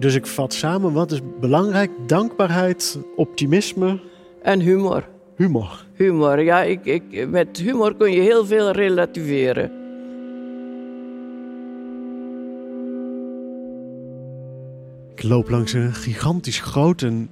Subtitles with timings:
[0.00, 1.90] Dus ik vat samen, wat is belangrijk?
[2.06, 4.00] Dankbaarheid, optimisme,
[4.42, 5.08] En humor.
[5.36, 5.84] humor.
[5.94, 6.62] Humor, ja.
[6.62, 9.70] Ik, ik, met humor kun je heel veel relativeren.
[15.14, 17.30] Ik loop langs een gigantisch groot en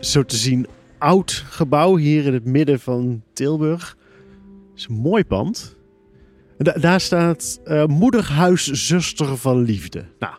[0.00, 0.66] zo te zien
[0.98, 3.96] oud gebouw hier in het midden van Tilburg.
[4.70, 5.76] Het is een mooi pand.
[6.58, 10.04] Da- daar staat eh, Moederhuis Zuster van Liefde.
[10.18, 10.34] Nou,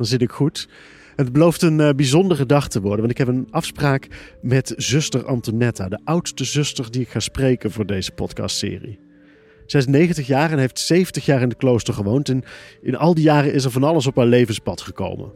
[0.00, 0.68] dan zit ik goed.
[1.16, 4.08] Het belooft een eh, bijzondere dag te worden, want ik heb een afspraak
[4.42, 8.98] met zuster Antonetta, de oudste zuster die ik ga spreken voor deze podcastserie.
[9.66, 12.28] Zij is 90 jaar en heeft 70 jaar in het klooster gewoond.
[12.28, 12.42] En
[12.82, 15.32] in al die jaren is er van alles op haar levenspad gekomen.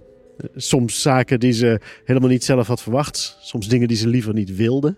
[0.55, 3.37] Soms zaken die ze helemaal niet zelf had verwacht.
[3.41, 4.97] Soms dingen die ze liever niet wilde.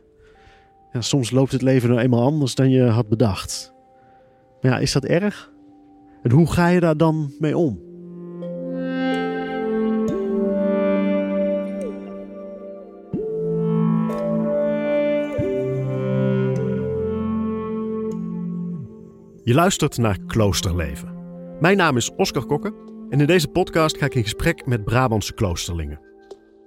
[0.93, 3.73] Ja, soms loopt het leven nou eenmaal anders dan je had bedacht.
[4.61, 5.51] Maar ja, is dat erg?
[6.23, 7.86] En hoe ga je daar dan mee om?
[19.47, 21.15] Je luistert naar Kloosterleven.
[21.61, 22.75] Mijn naam is Oscar Kokke
[23.11, 26.01] en in deze podcast ga ik in gesprek met Brabantse kloosterlingen.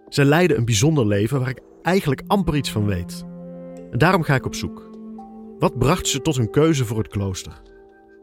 [0.08, 3.26] Zij leiden een bijzonder leven waar ik eigenlijk amper iets van weet.
[3.92, 4.90] En daarom ga ik op zoek.
[5.58, 7.62] Wat bracht ze tot hun keuze voor het klooster?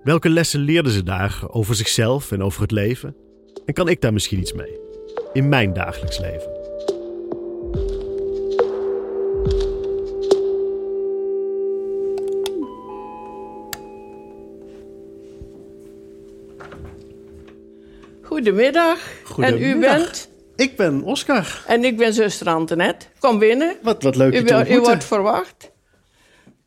[0.03, 3.17] Welke lessen leerden ze daar over zichzelf en over het leven?
[3.65, 4.81] En kan ik daar misschien iets mee?
[5.33, 6.56] In mijn dagelijks leven.
[18.37, 18.99] Goedemiddag.
[19.39, 20.29] En u bent?
[20.57, 21.63] Ik ben Oscar.
[21.67, 23.07] En ik ben zuster Antoinette.
[23.19, 23.77] Kom binnen.
[23.83, 25.71] Wat, wat leuk je U, te u wordt verwacht.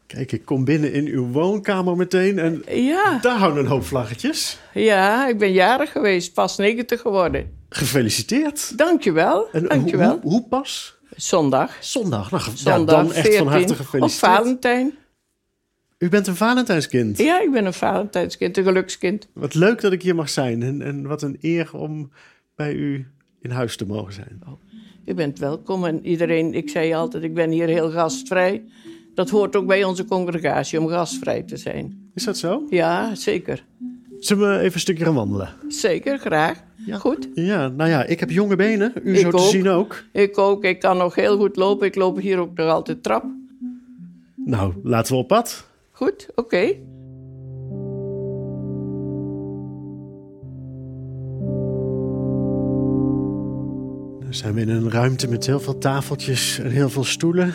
[0.07, 3.17] Kijk, ik kom binnen in uw woonkamer meteen en Ja.
[3.21, 4.57] daar hangen een hoop vlaggetjes.
[4.73, 6.33] ja, ik ben jarig geweest.
[6.33, 7.57] Pas 90 geworden.
[7.69, 8.77] Gefeliciteerd.
[8.77, 9.47] Dankjewel.
[9.51, 10.19] En hoe- Dankjewel.
[10.21, 10.97] Hoe, hoe pas?
[11.15, 11.77] Zondag.
[11.79, 12.31] Zondag.
[12.31, 13.71] Nou, Zondag dan echt van harte 14.
[13.71, 14.33] Of gefeliciteerd.
[14.35, 14.97] Valentijn.
[15.99, 17.17] U bent een Valentijnskind.
[17.17, 19.27] Ja, ik ben een Valentijnskind, een gelukskind.
[19.33, 20.63] Wat leuk dat ik hier mag zijn.
[20.63, 22.11] En, en wat een eer om
[22.55, 23.07] bij u
[23.41, 24.41] in huis te mogen zijn.
[25.05, 28.63] U bent welkom en iedereen, ik zei altijd, ik ben hier heel gastvrij.
[29.13, 32.11] Dat hoort ook bij onze congregatie om gastvrij te zijn.
[32.13, 32.65] Is dat zo?
[32.69, 33.65] Ja, zeker.
[34.19, 35.49] Zullen we even een stukje gaan wandelen?
[35.67, 36.63] Zeker, graag.
[36.91, 37.29] Goed.
[37.33, 38.93] Ja, nou ja, ik heb jonge benen.
[39.03, 40.03] U Ik zo te zien ook.
[40.11, 41.87] Ik ook, ik kan nog heel goed lopen.
[41.87, 43.25] Ik loop hier ook nog altijd trap.
[44.35, 45.68] Nou, laten we op pad.
[45.99, 46.65] Goed, oké.
[54.19, 57.53] Dan zijn we in een ruimte met heel veel tafeltjes en heel veel stoelen.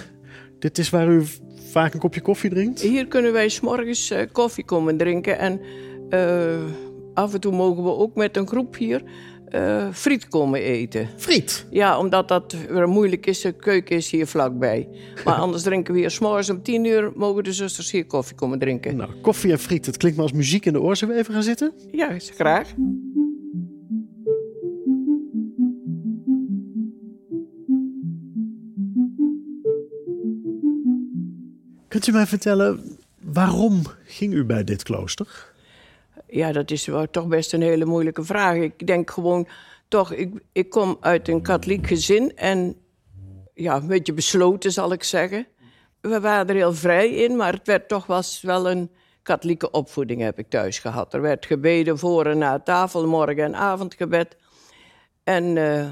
[0.58, 1.22] Dit is waar u
[1.70, 2.80] vaak een kopje koffie drinkt?
[2.80, 5.38] Hier kunnen wij s'morgens eh koffie komen drinken.
[5.38, 5.60] En
[6.08, 6.64] eh,
[7.14, 9.02] af en toe mogen we ook met een groep hier
[9.54, 11.08] eh, friet komen eten.
[11.16, 11.66] Friet.
[11.70, 13.40] Ja, omdat dat weer moeilijk is.
[13.40, 14.88] De keuken is hier vlakbij.
[15.24, 17.12] Maar anders drinken we hier s'morgens om tien uur...
[17.14, 18.96] mogen de zusters hier koffie komen drinken.
[18.96, 20.96] Nou, koffie en friet, dat klinkt me als muziek in de oor.
[20.96, 21.72] Zullen we even gaan zitten?
[21.90, 22.68] Ja, graag.
[31.88, 35.53] Kunt u mij vertellen, waarom ging u bij dit klooster?
[36.34, 38.56] Ja, dat is wel toch best een hele moeilijke vraag.
[38.56, 39.48] Ik denk gewoon,
[39.88, 42.76] toch, ik, ik kom uit een katholiek gezin en
[43.54, 45.46] ja, een beetje besloten zal ik zeggen.
[46.00, 48.90] We waren er heel vrij in, maar het werd toch was wel een
[49.22, 51.14] katholieke opvoeding heb ik thuis gehad.
[51.14, 54.36] Er werd gebeden voor en na tafel, morgen- en avondgebed.
[55.24, 55.90] En, eh,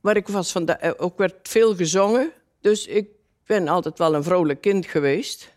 [0.00, 3.08] maar ik was van de, ook werd veel gezongen, dus ik
[3.44, 5.55] ben altijd wel een vrolijk kind geweest.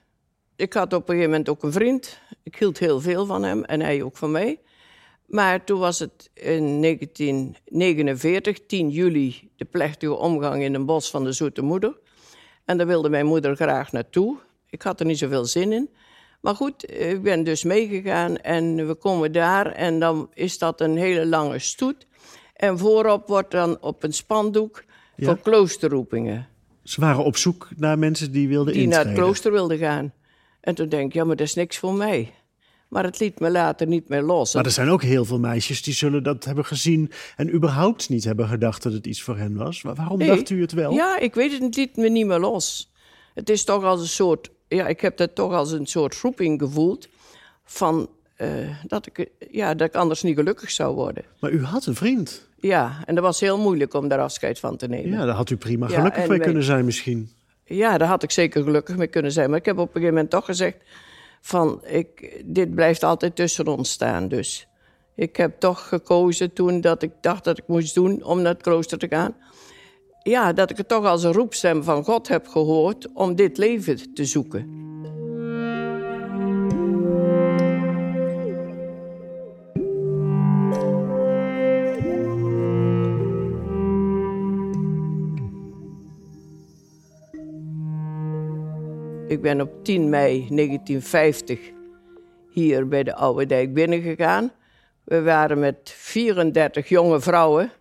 [0.60, 2.20] Ik had op een gegeven moment ook een vriend.
[2.44, 4.60] Ik hield heel veel van hem en hij ook van mij.
[5.26, 11.24] Maar toen was het in 1949, 10 juli, de plechtige omgang in een bos van
[11.24, 11.98] de Zoete Moeder.
[12.66, 14.38] En daar wilde mijn moeder graag naartoe.
[14.70, 15.90] Ik had er niet zoveel zin in.
[16.42, 20.98] Maar goed, ik ben dus meegegaan en we komen daar en dan is dat een
[20.98, 22.08] hele lange stoet.
[22.54, 24.84] En voorop wordt dan op een spandoek
[25.16, 25.26] Ja.
[25.26, 26.48] voor kloosterroepingen
[26.84, 29.12] Ze waren op zoek naar mensen die wilden die naar intreden.
[29.18, 30.14] het klooster wilden gaan.
[30.62, 32.34] En toen denk ik, ja, maar dat is niks voor mij.
[32.88, 34.54] Maar het liet me later niet meer los.
[34.54, 37.12] Maar er zijn ook heel veel meisjes die zullen dat hebben gezien...
[37.36, 39.82] en überhaupt niet hebben gedacht dat het iets voor hen was.
[39.82, 40.28] Wa- Waarom Nee.
[40.28, 40.92] dacht u het wel?
[40.92, 42.92] Ja, ik weet het, het liet me niet meer los.
[43.34, 46.60] Het is toch als een soort, ja, ik heb dat toch als een soort roeping
[46.62, 47.08] gevoeld.
[47.64, 48.50] Van eh,
[48.88, 51.24] dat, ik, ja, dat ik anders niet gelukkig zou worden.
[51.40, 52.48] Maar u had een vriend.
[52.60, 55.12] Ja, en dat was heel moeilijk om daar afscheid van te nemen.
[55.12, 57.30] Ja, daar had u prima gelukkig mee wij- kunnen zijn misschien.
[57.70, 59.50] Ja, daar had ik zeker gelukkig mee kunnen zijn.
[59.50, 60.78] Maar ik heb op een gegeven moment toch gezegd...
[61.42, 64.28] van, ik, dit blijft altijd tussen ons staan.
[64.28, 64.68] Dus
[65.16, 68.62] Ik heb toch gekozen toen dat ik dacht dat ik moest doen om naar het
[68.62, 69.36] klooster te gaan.
[70.24, 74.14] Ja, dat ik het toch als een roepstem van God heb gehoord om dit leven
[74.14, 74.89] te zoeken.
[89.40, 91.60] Ik ben op 10 mei 1950
[92.50, 94.52] hier bij de Oude Dijk binnengegaan.
[95.04, 97.72] We waren met 34 jonge vrouwen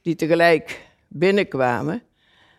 [0.00, 2.02] die tegelijk binnenkwamen.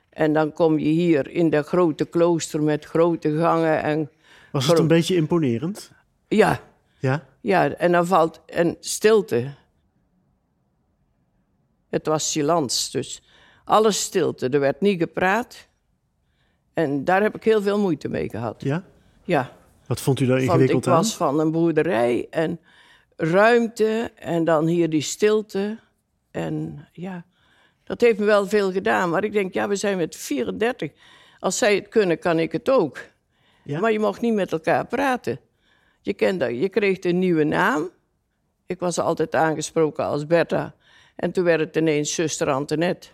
[0.09, 3.81] En dan kom je hier in dat grote klooster met grote gangen.
[3.81, 4.11] En
[4.51, 5.91] Was het een beetje imponerend?
[6.27, 6.61] Ja.
[6.99, 7.27] Ja?
[7.41, 9.53] Ja, en dan valt een stilte.
[11.89, 13.23] Het was silence, dus
[13.63, 14.49] alles stilte.
[14.49, 15.71] Er werd niet gepraat.
[16.73, 18.61] En daar heb ik heel veel moeite mee gehad.
[18.63, 18.83] Ja?
[19.23, 19.51] Ja.
[19.87, 20.97] Wat vond u daar Want ingewikkeld ik aan?
[20.97, 22.59] was van een boerderij en
[23.15, 25.79] ruimte en dan hier die stilte.
[26.31, 27.25] En ja,
[27.83, 29.09] dat heeft me wel veel gedaan.
[29.09, 30.91] Maar ik denk, ja, we zijn met 34.
[31.39, 32.99] Als zij het kunnen, kan ik het ook.
[33.63, 33.79] Ja?
[33.79, 35.39] Maar je mocht niet met elkaar praten.
[36.01, 37.89] Je, kende, je kreeg een nieuwe naam.
[38.65, 40.75] Ik was altijd aangesproken als Bertha.
[41.15, 43.07] En toen werd het ineens zuster Antoinette.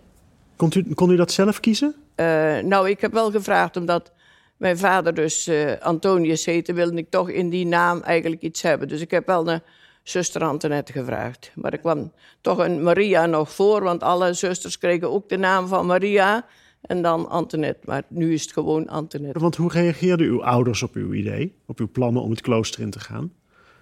[0.56, 1.96] Kon u, kon u dat zelf kiezen?
[2.20, 4.12] Eh, nou, ik heb wel gevraagd omdat
[4.58, 8.88] mijn vader dus eh, Antonius heette, wilde ik toch in die naam eigenlijk iets hebben.
[8.88, 9.62] Dus ik heb wel naar
[10.04, 11.52] zuster Antoinette gevraagd.
[11.56, 12.12] Maar er kwam
[12.42, 16.46] toch een Maria nog voor, want alle zusters kregen ook de naam van Maria
[16.82, 17.82] en dan Antoinette.
[17.86, 19.40] Maar nu is het gewoon Antoinette.
[19.40, 21.56] Want hoe reageerden uw ouders op uw idee?
[21.66, 23.34] Op uw plannen om het klooster in te gaan?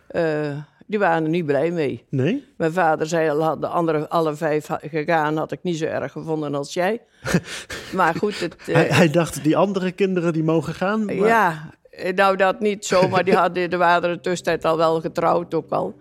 [0.08, 0.58] Eh,
[0.88, 2.06] die waren er niet blij mee.
[2.10, 2.44] Nee?
[2.58, 6.12] Mijn vader zei al, had de andere alle vijf gegaan, had ik niet zo erg
[6.12, 7.02] gevonden als jij.
[7.96, 11.06] maar goed, het, eh, Hij, hij dacht, die andere kinderen die mogen gaan.
[11.06, 14.78] maar- Ja, eh, nou dat niet zo, maar die hadden, er waren de tussentijd al
[14.78, 15.96] wel getrouwd ook al.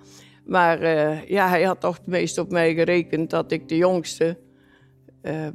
[0.44, 4.38] Maar eh, ja, hij had toch het meest op mij gerekend dat ik de jongste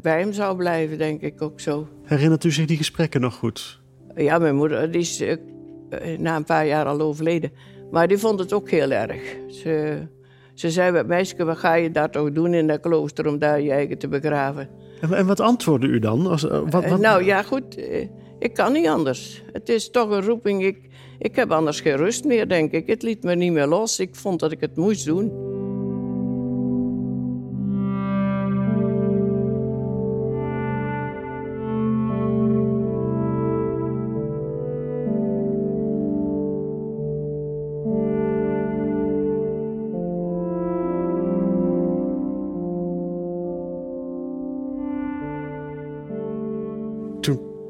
[0.02, 1.88] bij hem zou blijven, denk ik ook zo.
[2.04, 3.82] Herinnert u zich die gesprekken nog goed?
[4.16, 5.24] Ja, mijn moeder die is
[6.18, 7.52] na een paar jaar al overleden.
[7.92, 9.22] Maar die vond het ook heel erg.
[9.50, 9.98] Ze,
[10.54, 13.72] ze zei, meisje, wat ga je daar toch doen in dat klooster om daar je
[13.72, 14.70] eigen te begraven?
[15.02, 16.28] En, en wat antwoordde u dan?
[16.28, 17.76] Als, eh, wat, Eh, wat- nou ja, goed.
[17.76, 18.08] eh,
[18.40, 19.44] ik kan niet anders.
[19.54, 20.64] Het is toch een roeping.
[20.66, 20.78] Ik,
[21.20, 22.88] ik heb anders geen rust meer, denk ik.
[22.88, 24.00] Het liet me niet meer los.
[24.00, 25.32] Ik vond dat ik het moest doen.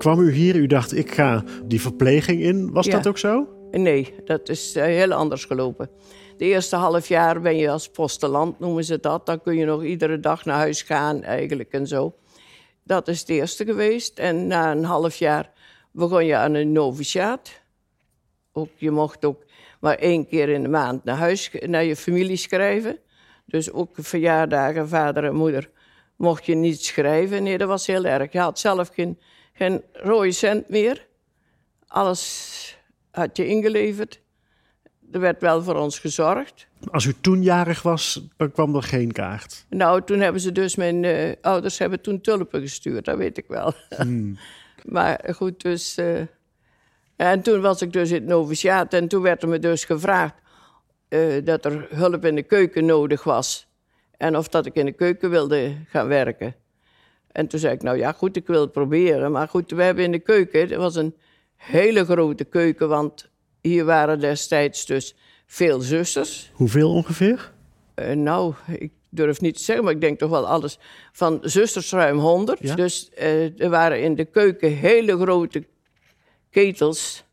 [0.02, 2.72] Kwam u hier, u dacht, ik ga die verpleging in.
[2.72, 2.92] Was Ja.
[2.92, 3.48] dat ook zo?
[3.72, 5.90] Nee, dat is eh, heel anders gelopen.
[6.38, 9.26] De eerste half jaar ben je als posteland, noemen ze dat.
[9.26, 12.16] Dan kun je nog iedere dag naar huis gaan eigenlijk en zo.
[12.84, 14.20] Dat is het eerste geweest.
[14.20, 15.52] En na een half jaar
[15.92, 17.62] begon je aan een noviciaat.
[18.54, 19.44] Ook, je mocht ook
[19.80, 22.98] maar één keer in de maand naar huis, naar je familie schrijven.
[23.46, 25.70] Dus ook verjaardagen, vader en moeder,
[26.18, 27.44] mocht je niet schrijven.
[27.44, 28.32] Nee, dat was heel erg.
[28.32, 29.20] Je had zelf geen,
[29.62, 31.08] geen rode cent meer.
[31.88, 32.78] Alles
[33.12, 34.22] had je ingeleverd.
[35.12, 36.68] Er werd wel voor ons gezorgd.
[36.92, 39.66] Als u toen jarig was, dan kwam er geen kaart.
[39.70, 43.46] Nou, toen hebben ze dus, mijn eh, ouders hebben toen tulpen gestuurd, dat weet ik
[43.48, 43.74] wel.
[44.96, 45.98] maar goed, dus.
[45.98, 46.22] eh,
[47.16, 50.36] en toen was ik dus in het noviciaat en toen werd er me dus gevraagd
[51.08, 53.68] eh, dat er hulp in de keuken nodig was.
[54.18, 56.56] En of dat ik in de keuken wilde gaan werken.
[57.32, 59.32] En toen zei ik, nou ja, goed, ik wil het proberen.
[59.32, 61.16] Maar goed, we hebben in de keuken, het was een
[61.56, 63.30] hele grote keuken, want
[63.62, 66.52] hier waren destijds dus veel zusters.
[66.54, 67.52] Hoeveel ongeveer?
[67.94, 70.80] Eh, nou, ik durf niet te zeggen, maar ik denk toch wel alles.
[71.12, 72.60] Van zusters ruim 100.
[72.62, 72.76] Ja?
[72.76, 75.64] Dus eh, er waren in de keuken hele grote
[76.50, 77.24] ketels.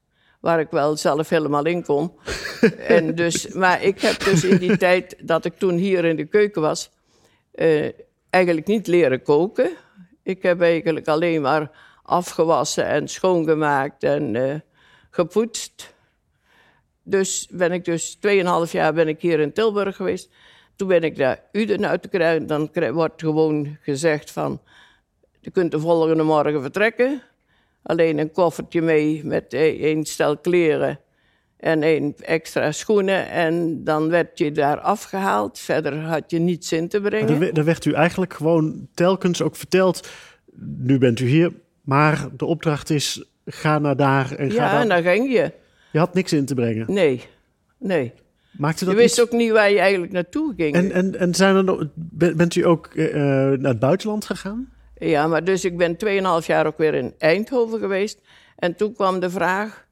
[0.40, 2.12] Waar ik wel zelf helemaal in kon.
[2.86, 6.24] en dus, maar ik heb dus in die tijd dat ik toen hier in de
[6.24, 6.90] keuken was.
[7.54, 7.88] eh,
[8.30, 9.70] eigenlijk niet leren koken.
[10.28, 11.70] Ik heb eigenlijk alleen maar
[12.02, 14.54] afgewassen en schoongemaakt en eh,
[15.10, 15.94] gepoetst.
[17.02, 20.30] Dus ben ik dus 2,5 jaar ben ik hier in Tilburg geweest.
[20.76, 22.44] Toen ben ik daar Uden uit te.
[22.46, 24.60] Dan wordt gewoon gezegd van...
[25.40, 27.22] je kunt de volgende morgen vertrekken.
[27.82, 31.00] Alleen een koffertje mee met één stel kleren
[31.58, 33.28] en één extra schoenen.
[33.28, 35.58] En dan werd je daar afgehaald.
[35.58, 37.40] Verder had je niets in te brengen.
[37.40, 40.08] dan, dan werd u eigenlijk gewoon telkens ook verteld...
[40.76, 43.24] nu bent u hier, maar de opdracht is...
[43.46, 44.80] ga naar daar en ga Ja, daar.
[44.80, 45.52] en dan ging je.
[45.92, 46.92] Je had niks in te brengen.
[46.92, 47.22] Nee,
[47.78, 48.12] nee.
[48.58, 50.74] Maakte dat Je wist ook niet waar je eigenlijk naartoe ging.
[50.74, 54.72] En, en, en zijn er nog, bent u ook eh, naar het buitenland gegaan?
[54.98, 55.96] Ja, maar dus ik ben
[56.40, 58.20] 2,5 jaar ook weer in Eindhoven geweest.
[58.56, 59.86] En toen kwam de vraag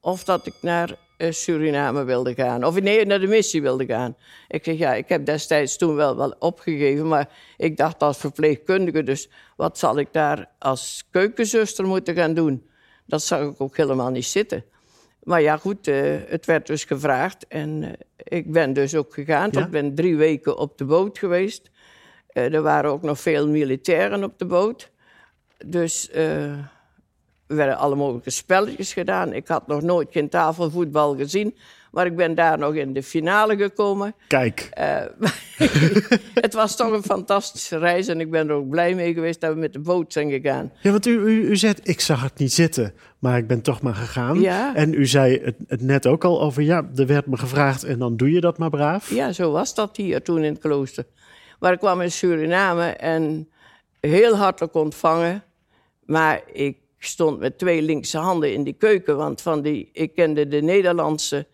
[0.00, 0.96] of dat ik naar eh,
[1.30, 2.64] Suriname wilde gaan.
[2.64, 4.16] Of nee, naar de missie wilde gaan.
[4.48, 7.08] Ik zeg, ja, ik heb destijds toen wel, wel opgegeven.
[7.08, 12.66] Maar ik dacht als verpleegkundige, dus wat zal ik daar als keukenzuster moeten gaan doen?
[13.06, 14.64] Dat zag ik ook helemaal niet zitten.
[15.22, 17.46] Maar ja, goed, eh, het werd dus gevraagd.
[17.48, 19.48] En eh, ik ben dus ook gegaan.
[19.52, 19.60] Ja?
[19.60, 21.70] Ik ben drie weken op de boot geweest.
[22.32, 24.90] Eh, er waren ook nog veel militairen op de boot.
[25.66, 26.58] Dus eh,
[27.52, 29.32] er werden alle mogelijke spelletjes gedaan.
[29.32, 31.56] Ik had nog nooit geen tafelvoetbal gezien.
[31.90, 34.14] Maar ik ben daar nog in de finale gekomen.
[34.26, 34.96] Kijk, Eh,
[36.34, 38.06] het was toch een fantastische reis.
[38.08, 40.72] En ik ben er ook blij mee geweest dat we met de boot zijn gegaan.
[40.80, 43.82] ja, want u, u, u zegt, ik zag het niet zitten, maar ik ben toch
[43.82, 44.40] maar gegaan.
[44.40, 44.74] Ja.
[44.74, 47.98] En u zei het, het net ook al over, ja, er werd me gevraagd en
[47.98, 49.10] dan doe je dat maar braaf.
[49.14, 51.04] Ja, zo was dat hier toen in het klooster.
[51.60, 53.48] Maar ik kwam in Suriname en
[54.00, 55.42] heel hartelijk ontvangen.
[56.06, 59.16] Maar ik stond met twee linkse handen in die keuken.
[59.16, 61.46] Want van die, ik kende de Nederlandse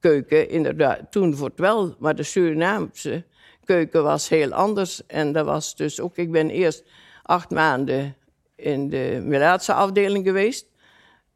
[0.00, 1.96] keuken inderdaad toen voor het wel.
[1.98, 3.24] Maar de Surinaamse
[3.64, 5.06] keuken was heel anders.
[5.06, 6.16] En dat was dus ook...
[6.16, 6.84] Ik ben eerst
[7.22, 8.16] acht maanden
[8.56, 10.66] in de Melaatse afdeling geweest.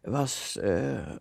[0.00, 0.58] Het was...
[0.60, 1.12] eh,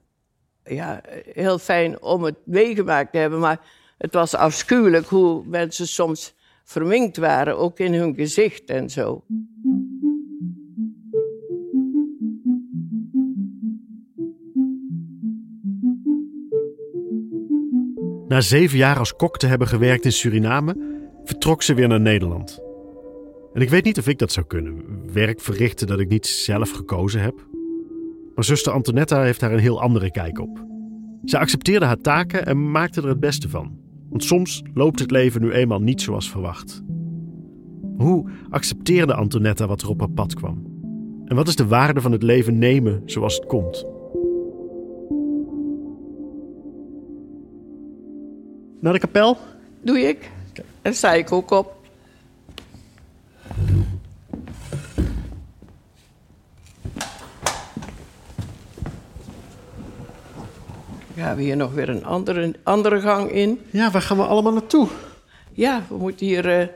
[0.65, 1.01] ja,
[1.33, 3.39] heel fijn om het meegemaakt te hebben.
[3.39, 3.59] Maar
[3.97, 9.23] het was afschuwelijk hoe mensen soms verminkt waren, ook in hun gezicht en zo.
[18.33, 20.75] Na zeven jaar als kok te hebben gewerkt in Suriname,
[21.23, 22.59] vertrok ze weer naar Nederland.
[23.53, 24.83] En ik weet niet of ik dat zou kunnen.
[25.11, 27.47] Werk verrichten dat ik niet zelf gekozen heb.
[28.35, 30.65] Maar zuster Antonetta heeft daar een heel andere kijk op.
[31.25, 33.77] Ze accepteerde haar taken en maakte er het beste van.
[34.09, 36.81] Want soms loopt het leven nu eenmaal niet zoals verwacht.
[37.97, 40.65] Hoe accepteerde Antonetta wat er op haar pad kwam?
[41.25, 43.92] En wat is de waarde van het leven nemen zoals het komt?
[48.83, 49.37] Naar de kapel?
[49.81, 50.29] Doe ik.
[50.81, 51.75] Daar sta ik ook op.
[61.17, 63.61] Gaan we hier nog weer een andere, andere gang in.
[63.71, 64.87] Ja, waar gaan we allemaal naartoe?
[65.51, 66.59] Ja, we moeten hier.
[66.59, 66.67] eh,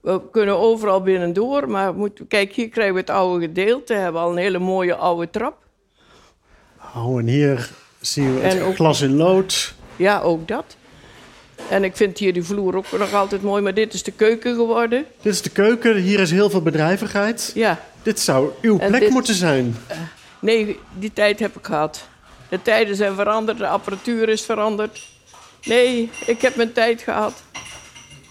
[0.00, 3.94] we kunnen overal binnendoor, maar moeten, kijk, hier krijgen we het oude gedeelte.
[3.94, 5.56] We hebben al een hele mooie oude trap.
[6.96, 7.70] Oh, en hier
[8.00, 9.74] zien we het En ook- glas in lood.
[9.96, 10.76] Ja, ook dat.
[11.68, 14.54] En ik vind hier die vloer ook nog altijd mooi, maar dit is de keuken
[14.54, 15.06] geworden.
[15.22, 17.50] Dit is de keuken, hier is heel veel bedrijvigheid.
[17.54, 19.76] Ja, Dit zou uw En plek dit- moeten zijn.
[20.40, 22.08] nee, die tijd heb ik gehad.
[22.48, 25.08] De tijden zijn veranderd, de apparatuur is veranderd.
[25.64, 27.42] Nee, ik heb mijn tijd gehad.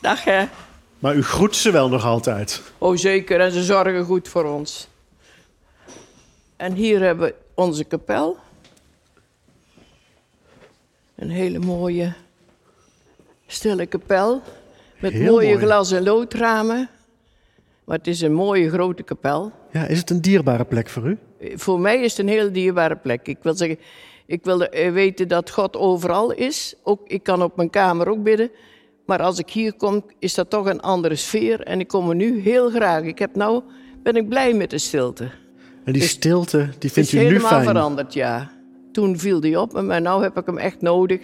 [0.02, 0.46] Dag hè.
[1.00, 2.62] Maar u groet ze wel nog altijd.
[2.78, 4.88] Oh zeker, en ze zorgen goed voor ons.
[6.56, 8.38] En hier hebben we onze kapel.
[11.16, 12.14] Een hele mooie,
[13.52, 14.42] stille kapel.
[15.00, 15.66] Met Heel mooie mooi.
[15.66, 16.90] glas- en loodramen.
[17.84, 19.52] Maar het is een mooie grote kapel.
[19.72, 21.18] Ja, is het een dierbare plek voor u?
[21.56, 23.28] Voor mij is het een heel dierbare plek.
[23.28, 23.78] Ik wil zeggen,
[24.26, 26.76] ik wil eh, weten dat God overal is.
[26.84, 28.52] Ook, ik kan op mijn kamer ook bidden.
[29.06, 31.62] Maar als ik hier kom, is dat toch een andere sfeer.
[31.62, 33.04] En ik kom er nu heel graag.
[33.04, 33.64] Ik heb nou,
[34.04, 35.30] ben ik blij met de stilte.
[35.84, 37.64] En die Is- stilte, die vindt is u nu helemaal fijn.
[37.66, 38.52] veranderd, ja.
[38.92, 41.22] Toen viel die op me, maar nu heb ik hem echt nodig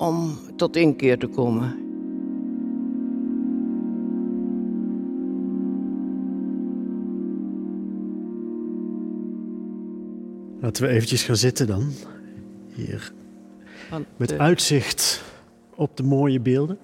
[0.00, 1.88] om tot inkeer te komen.
[10.60, 11.92] Laten we eventjes gaan zitten dan.
[12.74, 13.12] Hier,
[13.90, 15.22] Want, met eh, uitzicht
[15.74, 16.78] op de mooie beelden.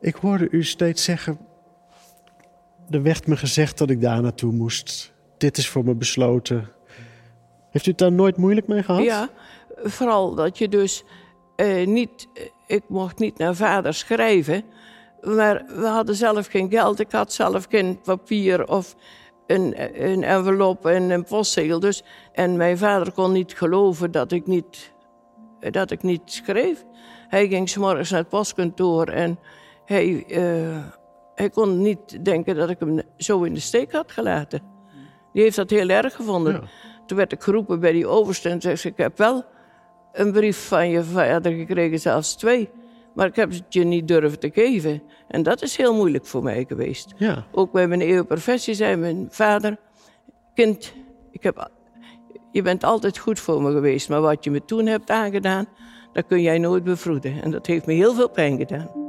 [0.00, 1.38] Ik hoorde u steeds zeggen...
[2.90, 5.12] Er werd me gezegd dat ik daar naartoe moest.
[5.36, 6.68] Dit is voor me besloten.
[7.70, 9.02] Heeft u het daar nooit moeilijk mee gehad?
[9.02, 9.28] Ja,
[9.82, 11.04] vooral dat je dus
[11.58, 12.28] eh, niet...
[12.66, 14.62] Ik mocht niet naar vader schrijven,
[15.22, 17.00] maar we hadden zelf geen geld.
[17.00, 18.94] Ik had zelf geen papier of
[19.46, 19.74] een,
[20.08, 21.80] een envelop en een postzegel.
[21.80, 24.92] Dus, en mijn vader kon niet geloven dat ik niet,
[25.70, 26.84] dat ik niet schreef.
[27.28, 29.38] Hij ging 's morgens naar het postkantoor en
[29.84, 30.84] hij, eh,
[31.34, 34.62] hij kon niet denken dat ik hem zo in de steek had gelaten.
[35.32, 36.52] Die heeft dat heel erg gevonden.
[36.52, 36.60] Ja.
[37.06, 39.44] Toen werd ik geroepen bij die overste en zei ze, ik heb wel
[40.12, 42.70] een brief van je vader gekregen, zelfs twee.
[43.14, 45.02] Maar ik heb het je niet durven te geven.
[45.28, 47.12] En dat is heel moeilijk voor mij geweest.
[47.16, 47.46] Ja.
[47.52, 49.76] Ook bij mijn eeuwige professie zei mijn vader...
[50.54, 50.92] Kind,
[51.30, 51.70] ik heb,
[52.52, 54.08] je bent altijd goed voor me geweest.
[54.08, 55.66] Maar wat je me toen hebt aangedaan,
[56.12, 57.42] dat kun jij nooit bevroeden.
[57.42, 59.07] En dat heeft me heel veel pijn gedaan.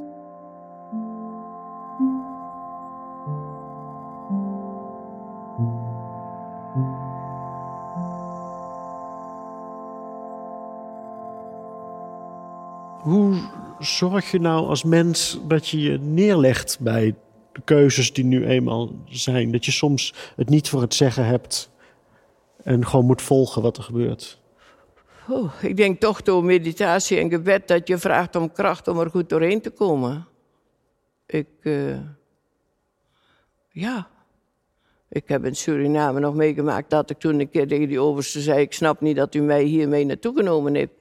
[12.99, 13.37] Hoe
[13.79, 17.15] zorg je nou als mens dat je je neerlegt bij
[17.51, 19.51] de keuzes die nu eenmaal zijn?
[19.51, 21.69] Dat je soms het niet voor het zeggen hebt
[22.63, 24.41] en gewoon moet volgen wat er gebeurt?
[25.29, 29.09] Oh, ik denk toch door meditatie en gebed dat je vraagt om kracht om er
[29.09, 30.27] goed doorheen te komen.
[31.25, 31.97] Ik, uh,
[33.69, 34.07] ja,
[35.09, 38.61] ik heb in Suriname nog meegemaakt dat ik toen een keer tegen die overste zei:
[38.61, 40.93] Ik snap niet dat u mij hiermee naartoe genomen heeft.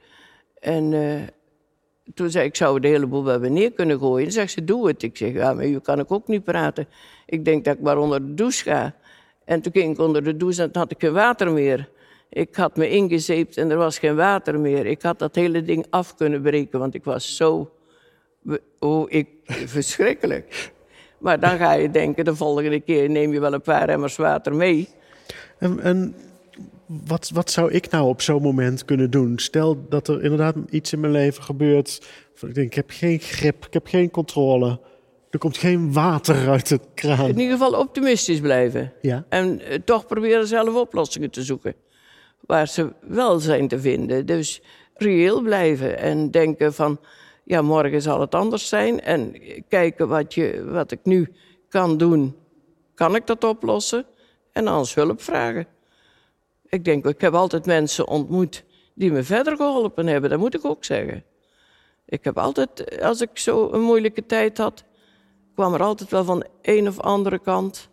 [0.61, 1.21] En uh,
[2.15, 4.27] toen zei ik: zou de hele boel bij me neer kunnen gooien.
[4.27, 5.03] En zegt ze: Doe het.
[5.03, 6.89] Ik zeg: Ja, maar u kan ik ook niet praten.
[7.27, 8.95] Ik denk dat ik maar onder de douche ga.
[9.45, 11.89] En toen ging ik onder de douche en toen had ik geen water meer.
[12.31, 14.87] Ik had me ingezeept en er was geen water meer.
[14.87, 17.71] Ik had dat hele ding af kunnen breken, want ik was zo.
[18.79, 19.29] Oh, ik,
[19.77, 20.73] verschrikkelijk.
[21.19, 24.55] Maar dan ga je denken, de volgende keer neem je wel een paar emmers water
[24.55, 24.89] mee.
[26.89, 29.39] Wat, wat zou ik nou op zo'n moment kunnen doen?
[29.39, 32.09] Stel dat er inderdaad iets in mijn leven gebeurt.
[32.41, 34.81] Ik denk, ik heb geen grip, ik heb geen controle.
[35.31, 37.29] Er komt geen water uit het kraan.
[37.29, 38.93] In ieder geval optimistisch blijven.
[39.03, 39.25] Ja.
[39.29, 41.75] En uh, toch proberen zelf oplossingen te zoeken.
[42.41, 44.27] Waar ze wel zijn te vinden.
[44.27, 44.63] Dus
[44.95, 47.01] reëel blijven en denken van...
[47.45, 49.01] ja, morgen zal het anders zijn.
[49.01, 51.33] En kijken wat, je, wat ik nu
[51.69, 52.37] kan doen.
[52.95, 54.07] Kan ik dat oplossen?
[54.53, 55.67] En anders hulp vragen.
[56.69, 60.31] Ik denk, ik heb altijd mensen ontmoet die me verder geholpen hebben.
[60.31, 61.25] Dat moet ik ook zeggen.
[62.05, 64.85] Ik heb altijd, als ik zo een moeilijke tijd had
[65.59, 67.89] kwam er altijd wel van een of andere kant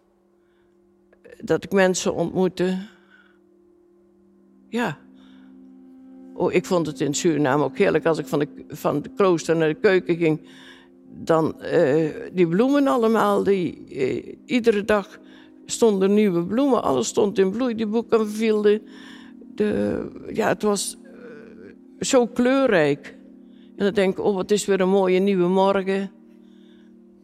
[1.42, 2.88] dat ik mensen ontmoette.
[4.70, 4.98] Ja.
[6.34, 9.56] Oh, ik vond het in Suriname ook heerlijk als ik van de, van de klooster
[9.56, 10.50] naar de keuken ging.
[11.10, 15.20] Dan uh, die bloemen allemaal, die, uh, iedere dag
[15.66, 16.84] stonden nieuwe bloemen.
[16.84, 18.82] Alles stond in bloei, die boeken vielden.
[19.56, 20.02] De,
[20.34, 21.10] ja, het was uh,
[22.00, 23.16] zo kleurrijk.
[23.76, 26.12] En dan denk ik, oh, wat is weer een mooie nieuwe morgen.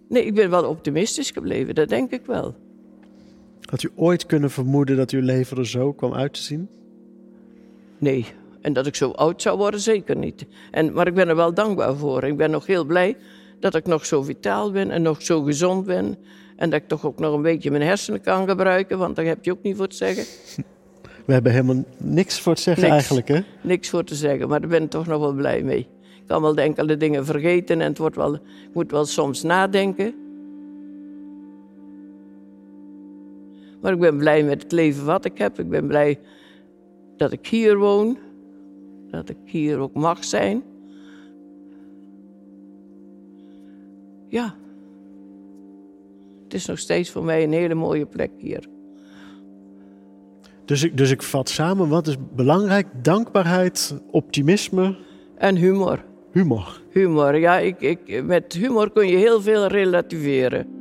[0.08, 2.56] Nee, ik ben wel optimistisch gebleven, dat denk ik wel.
[3.62, 6.70] Had u ooit kunnen vermoeden dat uw leven er zo kwam uit te zien?
[7.98, 8.26] Nee,
[8.62, 10.46] en dat ik zo oud zou worden, zeker niet.
[10.72, 12.24] En, maar ik ben er wel dankbaar voor.
[12.24, 13.18] Ik ben nog heel blij
[13.60, 16.18] dat ik nog zo vitaal ben en nog zo gezond ben.
[16.62, 19.46] En dat ik toch ook nog een beetje mijn hersenen kan gebruiken, want daar heb
[19.46, 20.24] je ook niet voor te zeggen.
[21.26, 23.40] We hebben helemaal niks voor te zeggen eigenlijk, hè?
[23.62, 25.88] Niks voor te zeggen, maar daar ben ik toch nog wel blij mee
[26.32, 30.14] kan wel enkele dingen vergeten en het wordt wel, ik moet wel soms nadenken.
[33.82, 35.60] Maar ik ben blij met het leven wat ik heb.
[35.60, 36.20] Ik ben blij
[37.18, 38.18] dat ik hier woon.
[39.10, 40.64] Dat ik hier ook mag zijn.
[44.28, 44.56] Ja.
[46.52, 48.68] Het is nog steeds voor mij een hele mooie plek hier.
[50.66, 52.88] Dus ik, dus ik vat samen, wat is belangrijk?
[53.02, 54.96] Dankbaarheid, optimisme.
[55.38, 56.04] En humor.
[56.32, 56.82] Humor.
[56.90, 57.58] Humor, ja.
[57.58, 60.81] Ik, ik, met humor kun je heel veel relativeren.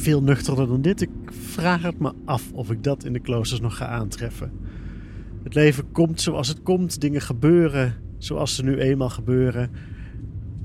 [0.00, 1.00] Veel nuchterder dan dit.
[1.00, 4.52] Ik vraag het me af of ik dat in de kloosters nog ga aantreffen.
[5.42, 7.00] Het leven komt zoals het komt.
[7.00, 9.70] Dingen gebeuren zoals ze nu eenmaal gebeuren.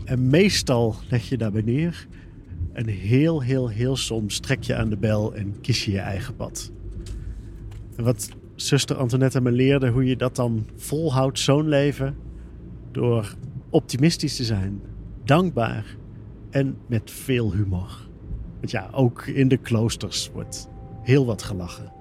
[0.05, 2.07] En meestal leg je daarbij neer.
[2.73, 6.35] En heel, heel, heel soms trek je aan de bel en kies je je eigen
[6.35, 6.71] pad.
[7.95, 12.15] Wat zuster Antoinette me leerde, hoe je dat dan volhoudt, zo'n leven,
[12.91, 13.35] door
[13.69, 14.81] optimistisch te zijn,
[15.23, 15.95] dankbaar
[16.49, 18.07] en met veel humor.
[18.65, 20.69] Want ja, ook in de kloosters wordt
[21.01, 21.93] heel wat gelachen.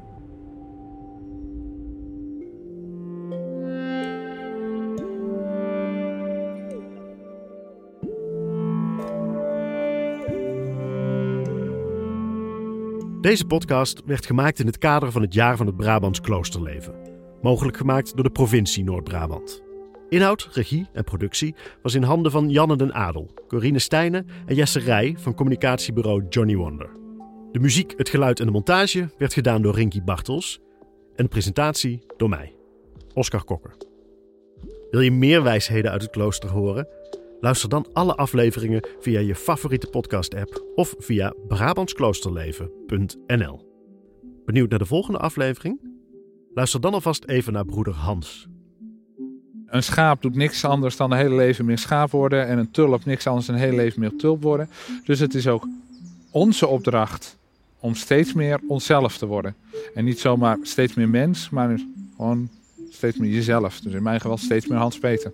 [13.20, 16.94] Deze podcast werd gemaakt in het kader van het jaar van het Brabants kloosterleven.
[17.42, 19.63] Mogelijk gemaakt door de provincie Noord-Brabant.
[20.14, 24.78] Inhoud, regie en productie was in handen van Janne den Adel, Corine Stijnen en Jesse
[24.78, 26.90] Rij van communicatiebureau Johnny Wonder.
[27.52, 30.60] De muziek, het geluid en de montage werd gedaan door Rinky Bartels
[31.16, 32.56] en de presentatie door mij,
[33.14, 33.76] Oscar Kokker.
[34.90, 36.88] Wil je meer wijsheden uit het klooster horen?
[37.40, 43.72] Luister dan alle afleveringen via je favoriete podcast-app of via Brabantskloosterleven.nl.
[44.44, 45.92] Benieuwd naar de volgende aflevering?
[46.54, 48.48] Luister dan alvast even naar broeder Hans.
[49.66, 52.46] Een schaap doet niks anders dan een hele leven meer schaap worden.
[52.46, 54.68] En een tulp niks anders dan een hele leven meer tulp worden.
[55.04, 55.68] Dus het is ook
[56.30, 57.36] onze opdracht
[57.78, 59.54] om steeds meer onszelf te worden.
[59.94, 61.80] En niet zomaar steeds meer mens, maar
[62.16, 62.48] gewoon
[62.90, 63.80] steeds meer jezelf.
[63.80, 65.32] Dus in mijn geval steeds meer Hans Peter.